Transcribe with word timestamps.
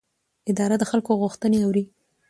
اداره 0.49 0.75
د 0.79 0.83
خلکو 0.91 1.11
غوښتنې 1.21 1.59
اوري. 1.61 1.83